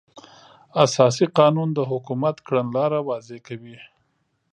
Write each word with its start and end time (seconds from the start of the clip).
اساسي 0.85 1.25
قانون 1.37 1.69
د 1.73 1.79
حکومت 1.91 2.35
کړنلاره 2.47 2.99
واضح 3.09 3.37
کوي. 3.47 3.77